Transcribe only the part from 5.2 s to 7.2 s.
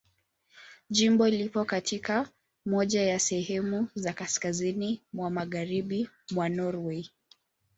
Magharibi mwa Norwei.